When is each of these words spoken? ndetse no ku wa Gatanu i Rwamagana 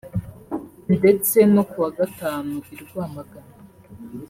ndetse 0.95 1.37
no 1.53 1.63
ku 1.69 1.75
wa 1.83 1.89
Gatanu 1.97 2.53
i 2.73 2.75
Rwamagana 2.83 3.51